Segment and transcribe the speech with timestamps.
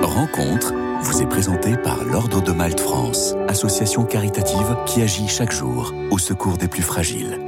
[0.00, 5.92] Rencontre vous est présentée par l'Ordre de Malte France, association caritative qui agit chaque jour
[6.10, 7.38] au secours des plus fragiles.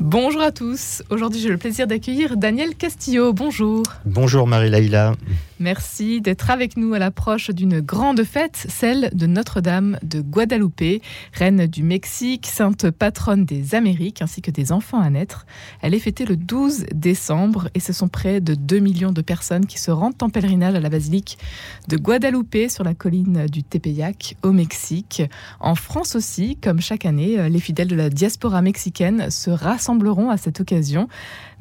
[0.00, 1.04] Bonjour à tous.
[1.10, 3.32] Aujourd'hui, j'ai le plaisir d'accueillir Daniel Castillo.
[3.32, 3.84] Bonjour.
[4.04, 5.14] Bonjour Marie-Laïla.
[5.60, 11.02] Merci d'être avec nous à l'approche d'une grande fête, celle de Notre-Dame de Guadalupe,
[11.32, 15.46] reine du Mexique, sainte patronne des Amériques ainsi que des enfants à naître.
[15.80, 19.66] Elle est fêtée le 12 décembre et ce sont près de 2 millions de personnes
[19.66, 21.38] qui se rendent en pèlerinage à la basilique
[21.88, 25.22] de Guadalupe sur la colline du Tepeyac au Mexique.
[25.58, 30.36] En France aussi, comme chaque année, les fidèles de la diaspora mexicaine se rassembleront à
[30.36, 31.08] cette occasion.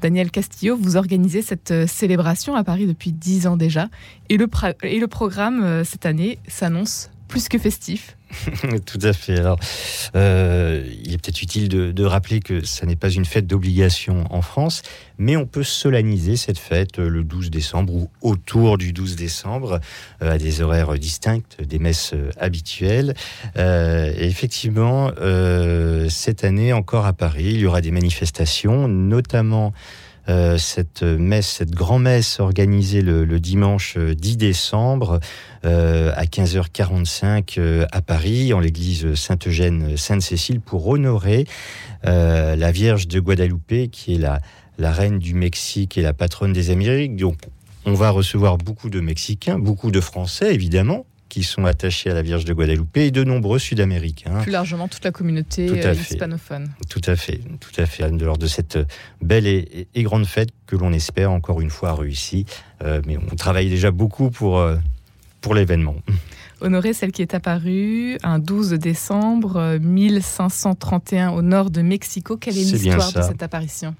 [0.02, 3.90] Daniel Castillo, vous organisez cette euh, célébration à Paris depuis dix ans déjà.
[4.30, 4.48] Et le,
[5.08, 8.17] programme euh, cette année s'annonce plus que festif.
[8.86, 9.38] Tout à fait.
[9.40, 9.59] Alors,
[10.16, 14.41] euh, il est peut-être utile de, rappeler que ça n'est pas une fête d'obligation en
[14.41, 14.81] France,
[15.17, 19.80] mais on peut solenniser cette fête le 12 décembre ou autour du 12 décembre
[20.20, 23.14] à des horaires distincts des messes habituelles.
[23.56, 25.12] effectivement,
[26.09, 29.73] cette année encore à Paris, il y aura des manifestations, notamment
[30.30, 35.19] euh, cette messe, cette grand-messe organisée le, dimanche 10 euh, décembre
[35.64, 41.45] euh, à 15h45 à Paris, en l'église Sainte-Eugène-Sainte-Cécile, pour honorer
[42.03, 44.39] la Vierge de Guadalupe, qui est la,
[44.78, 47.16] la reine du Mexique et la patronne des Amériques.
[47.16, 47.38] Donc,
[47.86, 52.22] on va recevoir beaucoup de Mexicains, beaucoup de Français, évidemment, qui sont attachés à la
[52.22, 54.42] Vierge de Guadeloupe et de nombreux Sud-Américains.
[54.42, 56.69] Plus largement toute la communauté euh, hispanophone.
[56.89, 58.09] Tout à fait, tout à fait.
[58.09, 58.78] Lors de cette
[59.22, 62.45] belle et, grande fête que l'on espère encore une fois réussie.
[62.84, 64.78] Euh, mais on travaille déjà beaucoup pour, euh,
[65.42, 65.95] pour l'événement
[66.61, 72.38] honorer celle qui est apparue un 12 décembre 1531 au nord de Mexico.
[72.38, 73.95] Quelle est, l'histoire de cette apparition?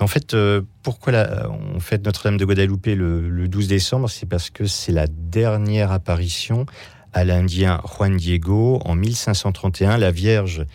[0.00, 1.12] En fait, euh, pourquoi
[1.50, 4.10] on fête Notre-Dame de Guadalupe le, 12 décembre?
[4.10, 6.66] C'est parce que c'est la dernière apparition
[7.12, 9.98] à l'Indien Juan Diego en 1531.
[9.98, 10.66] La Vierge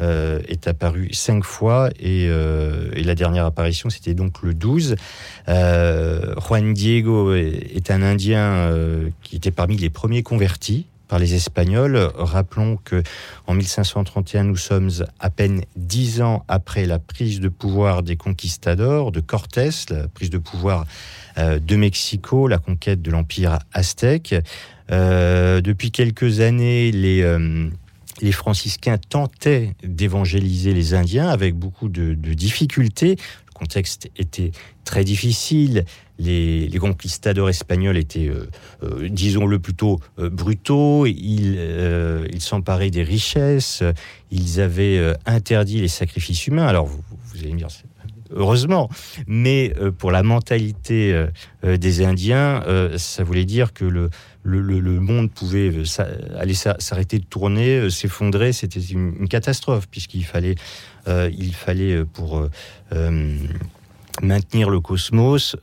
[0.00, 4.96] euh, est apparue cinq fois euh, et, la dernière apparition c'était donc le 12.
[5.46, 8.70] Juan Diego est, un Indien
[9.22, 12.10] qui était parmi les premiers convertis par les Espagnols.
[12.16, 13.02] Rappelons que
[13.46, 19.12] en 1531, nous sommes à peine dix ans après la prise de pouvoir des conquistadors,
[19.12, 20.84] de Cortés, la prise de pouvoir
[21.38, 24.34] euh, de Mexico, la conquête de l'empire aztèque.
[24.90, 27.68] Euh, depuis quelques années, les euh,
[28.20, 33.16] les franciscains tentaient d'évangéliser les Indiens avec beaucoup de, difficultés.
[33.48, 34.52] Le contexte était
[34.84, 35.84] très difficile.
[36.18, 38.48] Les, conquistadors espagnols étaient, euh,
[38.82, 41.06] euh, disons-le plutôt, euh, brutaux.
[41.06, 43.82] Ils s'emparaient des richesses.
[44.30, 46.66] Ils avaient interdit les sacrifices humains.
[46.66, 47.68] Alors, vous, vous allez me dire,
[48.30, 48.88] heureusement.
[49.26, 51.26] Mais pour la mentalité
[51.62, 52.62] des Indiens,
[52.96, 54.10] ça voulait dire que le,
[54.46, 58.52] le, monde pouvait euh, aller s'arrêter de tourner, euh, s'effondrer.
[58.52, 60.54] C'était une, catastrophe puisqu'il fallait,
[61.08, 62.48] euh, il fallait pour
[64.22, 65.56] maintenir le cosmos,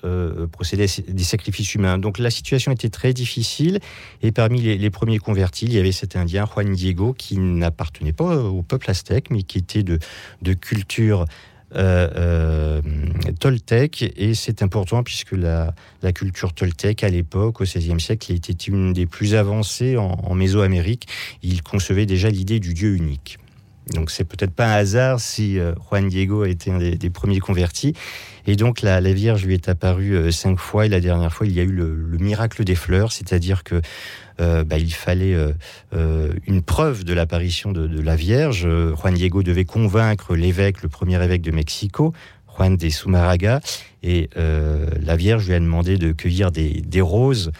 [0.51, 1.97] procéder à des sacrifices humains.
[1.97, 3.79] Donc la situation était très difficile
[4.21, 8.35] et parmi les, premiers convertis, il y avait cet Indien Juan Diego qui n'appartenait pas
[8.35, 9.97] au peuple aztèque mais qui était de,
[10.41, 11.25] de culture
[11.75, 12.81] euh, euh,
[14.17, 15.73] et c'est important puisque la,
[16.13, 21.07] culture toltèque à l'époque, au XVIe siècle, était une des plus avancées en, en Mésoamérique.
[21.41, 23.37] Il concevait déjà l'idée du Dieu unique.
[23.91, 27.39] Donc c'est peut-être pas un hasard si euh, Juan Diego a été un des, premiers
[27.39, 27.93] convertis.
[28.47, 31.53] Et donc la, Vierge lui est apparue euh, cinq fois et la dernière fois il
[31.53, 33.81] y a eu le, miracle des fleurs, c'est-à-dire que
[34.39, 35.35] euh, bah, il fallait
[36.47, 38.67] une preuve de l'apparition de, la Vierge.
[38.95, 42.13] Juan Diego devait convaincre l'évêque, le premier évêque de Mexico,
[42.55, 43.59] Juan de Sumaraga,
[44.01, 47.51] et la Vierge lui a demandé de cueillir des, roses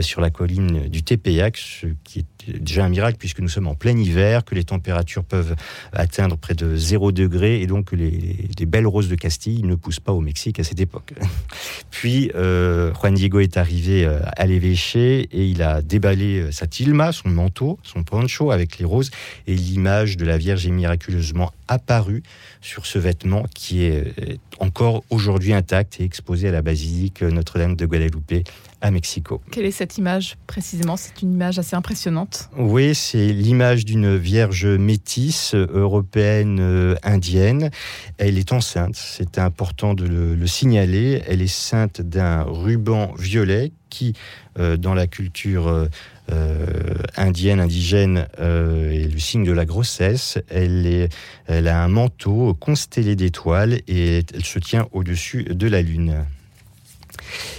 [0.00, 3.96] sur la colline du Tepeyac, qui est déjà un miracle puisque nous sommes en plein
[3.96, 5.54] hiver, que les températures peuvent
[5.92, 10.00] atteindre près de 0 degré et donc que les, belles roses de Castille ne poussent
[10.00, 11.12] pas au Mexique à cette époque.
[11.90, 17.12] Puis euh, Juan Diego est arrivé euh, à l'évêché et il a déballé sa tilma,
[17.12, 19.10] son manteau, son poncho avec les roses
[19.46, 22.22] et l'image de la Vierge est miraculeusement apparue
[22.60, 24.14] sur ce vêtement qui est
[24.58, 28.44] encore aujourd'hui intact et exposé à la basilique Notre-Dame de Guadalupe
[28.82, 29.40] à Mexico.
[29.50, 30.96] Quelle est cette image précisément?
[30.96, 32.50] C'est une image assez impressionnante.
[32.58, 37.70] Oui, c'est l'image d'une vierge métisse européenne euh, indienne.
[38.18, 41.22] Elle est enceinte, c'est important de le, signaler.
[41.28, 44.14] Elle est ceinte d'un ruban violet qui,
[44.58, 46.68] euh, dans la culture euh,
[47.16, 50.38] indienne, indigène, est le signe de la grossesse.
[50.50, 51.08] Elle, est,
[51.46, 56.24] elle a un manteau constellé d'étoiles et elle se tient au-dessus de la lune.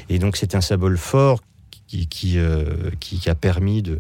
[0.10, 1.42] Et donc c'est un symbole fort
[1.88, 2.40] qui, qui,
[3.00, 4.00] qui a permis de,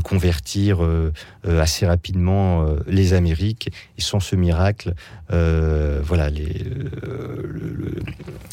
[0.00, 1.12] convertir euh,
[1.46, 3.70] euh, assez rapidement euh, les Amériques.
[3.98, 4.94] Et sans ce miracle,
[5.28, 6.30] voilà,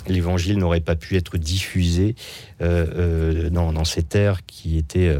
[0.08, 2.16] l'évangile n'aurait pas pu être diffusé
[2.60, 5.16] dans, ces terres qui étaient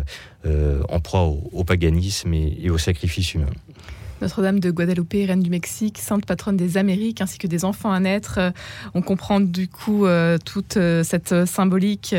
[0.46, 3.50] en proie au, paganisme et au sacrifice humain.
[4.22, 8.00] Notre-Dame de Guadeloupe, reine du Mexique, sainte patronne des Amériques, ainsi que des enfants à
[8.00, 8.38] naître.
[8.38, 8.52] Euh,
[8.94, 12.16] on comprend du coup euh, toute euh, cette symbolique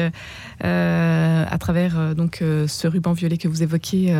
[0.60, 4.14] à travers donc ce ruban violet que vous évoquiez,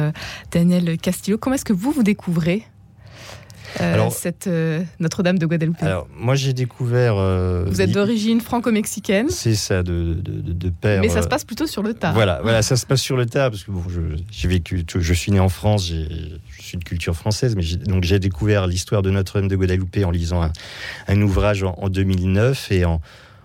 [0.51, 1.39] Daniel Castillo.
[1.39, 2.65] Comment est-ce que vous vous découvrez
[3.81, 7.17] euh, cette euh, Notre-Dame de Guadeloupe Alors, moi, j'ai découvert.
[7.17, 11.01] Euh, Vous êtes d'origine franco-mexicaine C'est ça, de, de, de, père.
[11.01, 12.13] Mais ça se passe plutôt sur le tas.
[12.13, 13.83] Voilà, voilà ça se passe sur le tas, parce que bon,
[14.31, 18.19] j'ai vécu, je suis né en France, je suis de culture française, mais donc j'ai
[18.19, 20.49] découvert l'histoire de Notre-Dame de Guadeloupe en lisant
[21.09, 23.01] un, ouvrage en, 2009 et en,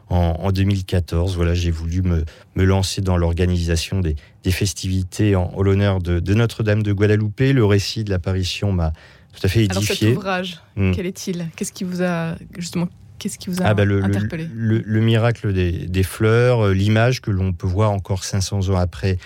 [0.10, 1.36] en, 2014.
[1.36, 2.26] Voilà, j'ai voulu me,
[2.56, 7.40] me, lancer dans l'organisation des, des, festivités en, en l'honneur de, de Notre-Dame de Guadeloupe.
[7.40, 8.94] Le récit de l'apparition m'a
[9.34, 9.78] tout à fait édifié.
[9.78, 10.92] Alors cet ouvrage, hmm.
[10.92, 11.48] quel est-il?
[11.56, 12.90] Qu'est-ce qui vous a justement
[13.20, 14.48] Qu'est-ce qui vous a ah bah, le, interpellé?
[14.54, 19.18] le, miracle des, fleurs, euh, l'image que l'on peut voir encore 500 ans après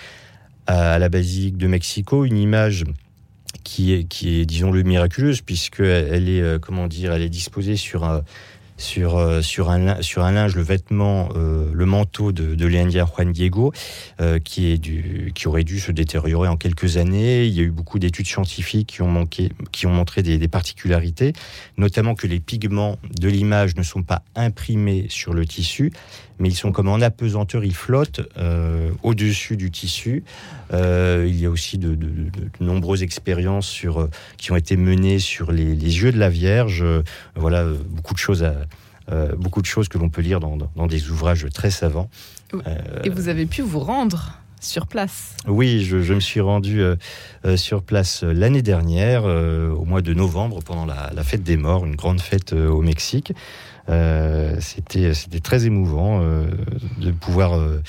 [0.66, 2.84] à, la basilique de Mexico, une image
[3.62, 8.02] qui est, qui est disons-le, miraculeuse, puisqu'elle est, euh, comment dire, elle est disposée sur
[8.04, 8.22] un,
[8.76, 13.06] sur, euh, sur, un, sur un linge, le vêtement, euh, le manteau de, de l'Indien
[13.06, 13.72] Juan Diego,
[14.20, 17.44] euh, qui, est qui aurait dû se détériorer en quelques années.
[17.44, 20.48] Il y a eu beaucoup d'études scientifiques qui ont, manqué, qui ont montré des, des
[20.48, 21.32] particularités,
[21.76, 25.92] notamment que les pigments de l'image ne sont pas imprimés sur le tissu,
[26.38, 28.20] mais ils sont comme en apesanteur, ils flottent
[29.02, 30.24] au-dessus du tissu.
[30.72, 32.08] Il y a aussi de, de,
[32.58, 36.84] nombreuses expériences sur, qui ont été menées sur les, les yeux de la Vierge.
[37.36, 38.63] Voilà, beaucoup de choses, à,
[39.36, 42.08] beaucoup de choses que l'on peut lire dans, dans, des ouvrages très savants.
[43.04, 46.96] Et vous avez pu vous rendre sur place Oui, je, je, me suis rendu euh,
[47.56, 51.84] sur place l'année dernière, euh, au mois de novembre, pendant la, la, fête des morts,
[51.84, 53.32] une grande fête au Mexique.
[53.90, 56.46] Euh, c'était c'était très émouvant euh,
[56.98, 57.82] de pouvoir euh,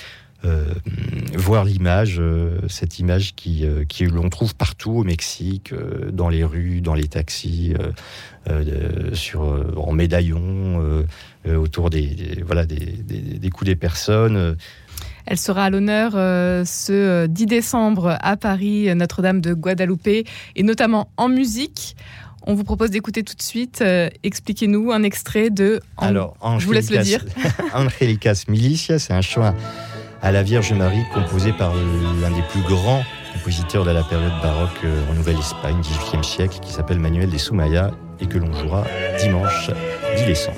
[1.36, 2.22] voir l'image,
[2.68, 5.74] cette image qui, qui l'on trouve partout au Mexique,
[6.12, 7.74] dans les rues, dans les taxis,
[9.14, 9.42] sur,
[9.78, 11.06] en médaillon,
[11.48, 14.58] autour des, des voilà, des, des, des, coups des personnes.
[15.26, 21.10] Elle sera à l'honneur euh, ce 10 décembre à Paris, Notre-Dame de Guadeloupe, et notamment
[21.18, 21.96] en musique.
[22.48, 23.82] On vous propose d'écouter tout de suite.
[23.82, 25.80] Euh, Expliquez-nous un extrait de.
[25.98, 26.06] An...
[26.06, 27.26] Alors, je vous laisse le dire.
[27.74, 29.56] Angelicas Milicia, c'est un chant
[30.26, 34.84] à la Vierge Marie composé par l'un des plus grands compositeurs de la période baroque
[34.84, 38.86] euh, en Nouvelle-Espagne, 18e siècle, qui s'appelle Manuel de Soumaya et que l'on jouera
[39.20, 39.70] dimanche
[40.18, 40.58] 10 décembre.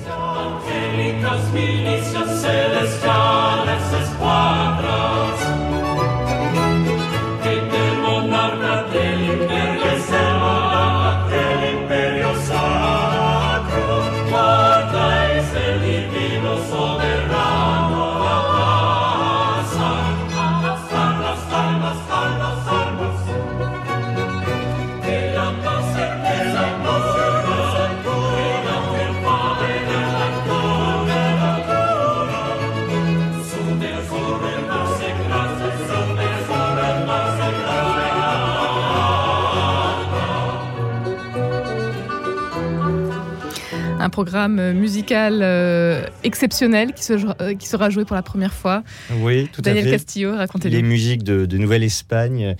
[44.17, 48.81] Programme musical euh, exceptionnel qui, se, euh, qui, sera joué pour la première fois.
[49.19, 49.91] Oui, tout Daniel à fait.
[49.91, 50.75] Castillo, racontez-nous.
[50.75, 52.55] Les musiques de, de Nouvelle-Espagne.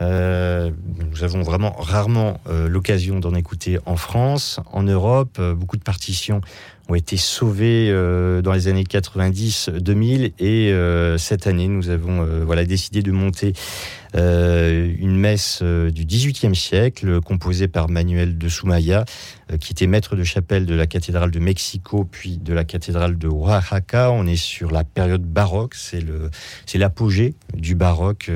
[0.00, 0.70] Euh,
[1.10, 5.38] nous avons vraiment rarement euh, l'occasion d'en écouter en France, en Europe.
[5.54, 6.40] Beaucoup de partitions
[6.92, 12.44] ont été sauvées euh, dans les années 90-2000 et euh, cette année nous avons euh,
[12.44, 13.54] voilà décidé de monter
[14.14, 19.06] une messe du XVIIIe siècle composée par Manuel de Soumaya
[19.58, 23.28] qui était maître de chapelle de la cathédrale de Mexico puis de la cathédrale de
[23.28, 24.10] Oaxaca.
[24.10, 26.30] On est sur la période baroque, c'est le
[26.66, 28.30] c'est l'apogée du baroque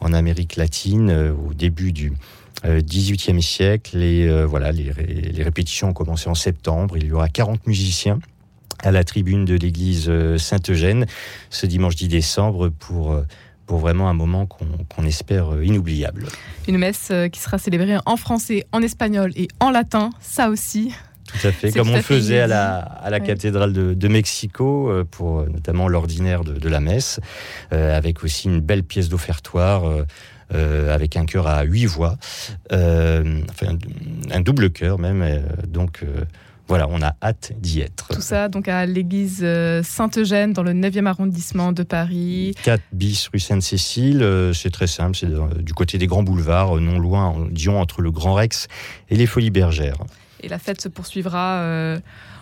[0.00, 2.12] en Amérique latine au début du
[2.64, 4.02] 18e euh, siècle.
[4.02, 4.92] Et euh, voilà, les,
[5.32, 6.96] les, répétitions ont commencé en septembre.
[6.96, 8.18] Il y aura 40 musiciens
[8.82, 11.06] à la tribune de l'église euh, Saint-Eugène
[11.50, 13.16] ce dimanche 10 décembre pour
[13.66, 16.26] pour vraiment un moment qu'on qu espère inoubliable.
[16.66, 20.92] Une messe qui sera célébrée en français, en espagnol et en latin, ça aussi.
[21.26, 23.26] Tout à fait, comme on faisait à la, à la ouais.
[23.26, 27.20] cathédrale de, de, Mexico, pour notamment l'ordinaire de, de, la messe,
[27.72, 29.88] euh, avec aussi une belle pièce d'offertoire.
[29.88, 30.04] Euh,
[30.52, 32.16] avec un chœur à huit voix,
[32.72, 33.76] euh, enfin
[34.30, 35.22] un, double chœur même.
[35.22, 36.04] Euh, donc
[36.68, 38.06] voilà, on a hâte d'y être.
[38.12, 42.54] Tout ça donc à l'église euh, Saint-Eugène dans le 9e arrondissement de Paris.
[42.62, 45.28] 4 bis rue Sainte-Cécile, euh, c'est très simple, c'est
[45.62, 48.68] du côté des grands boulevards, non loin, disons entre le Grand Rex
[49.08, 49.98] et les Folies Bergères.
[50.42, 51.98] Et la fête se poursuivra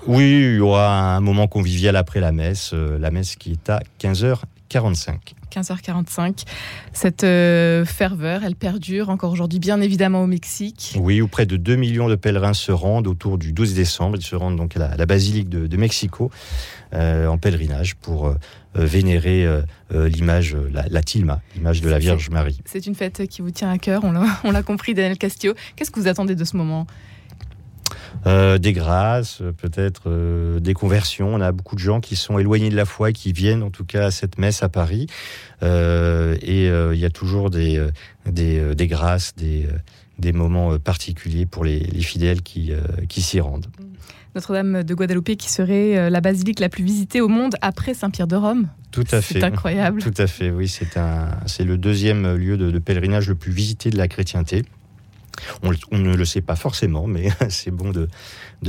[0.06, 3.80] Oui, il y aura un moment convivial après la messe, la messe qui est à
[3.98, 5.37] 15h45.
[5.50, 6.44] 15h45.
[6.92, 10.96] Cette euh, ferveur, elle perdure encore aujourd'hui, bien évidemment au Mexique.
[10.98, 14.16] Oui, où près de 2 millions de pèlerins se rendent autour du 12 décembre.
[14.18, 16.30] Ils se rendent donc à la, basilique de, Mexico
[16.92, 18.34] euh, en pèlerinage pour euh,
[18.74, 19.46] vénérer
[19.90, 22.60] l'image, la, tilma, l'image de la Vierge Marie.
[22.64, 25.54] C'est une fête qui vous tient à cœur, on l'a compris, Daniel Castillo.
[25.74, 26.86] Qu'est-ce que vous attendez de ce moment?
[28.26, 31.34] Euh, des grâces, peut-être euh, des conversions.
[31.34, 33.70] On a beaucoup de gens qui sont éloignés de la foi et qui viennent en
[33.70, 35.06] tout cas à cette messe à Paris.
[35.62, 37.84] Euh, et il y a toujours des,
[38.26, 39.68] des, grâces, des,
[40.18, 42.72] des moments particuliers pour les, fidèles qui,
[43.08, 43.66] qui s'y rendent.
[44.34, 48.36] Notre-Dame de Guadeloupe qui serait la basilique la plus visitée au monde après Saint-Pierre de
[48.36, 48.68] Rome.
[48.90, 49.34] Tout à fait.
[49.34, 50.02] C'est incroyable.
[50.02, 50.68] Tout à fait, oui.
[50.68, 54.64] C'est le deuxième lieu de, pèlerinage le plus visité de la chrétienté.
[55.62, 58.08] On, ne le sait pas forcément, mais c'est bon de,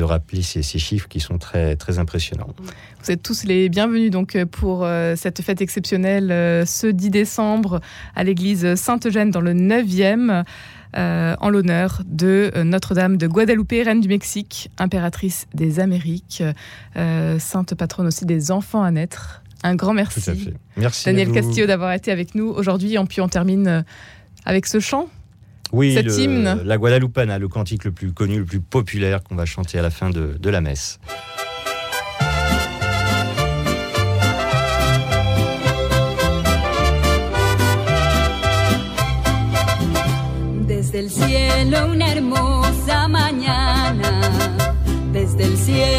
[0.01, 2.49] rappeler ces, chiffres qui sont très, très impressionnants.
[3.03, 7.81] Vous êtes tous les bienvenus donc pour euh, cette fête exceptionnelle euh, ce 10 décembre
[8.15, 10.43] à l'église Sainte-Eugène dans le 9e.
[10.97, 16.41] Euh, en l'honneur de Notre-Dame de Guadeloupe, reine du Mexique, impératrice des Amériques,
[16.95, 19.43] sainte patronne aussi des enfants à naître.
[19.61, 20.23] Un grand merci.
[20.23, 20.53] Tout à fait.
[20.77, 22.95] Merci Daniel Castillo d'avoir été avec nous aujourd'hui.
[22.95, 23.85] Et puis on termine
[24.45, 25.09] avec ce chant
[25.71, 25.95] oui,
[26.65, 29.89] la Guadalupana, le cantique le plus connu, le plus populaire qu'on va chanter à la
[29.89, 30.99] fin de, de la messe.
[40.67, 44.21] Desde el cielo una hermosa mañana,
[45.13, 45.98] desde el cielo